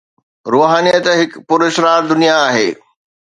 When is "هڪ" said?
1.19-1.31